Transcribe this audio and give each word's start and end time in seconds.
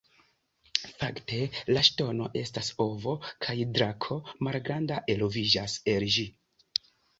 Fakte 1.01 1.41
la 1.75 1.83
ŝtono 1.87 2.29
estas 2.41 2.71
ovo 2.87 3.15
kaj 3.47 3.57
drako 3.77 4.19
malgranda 4.49 5.01
eloviĝas 5.17 5.79
el 5.97 6.11
ĝi. 6.19 6.29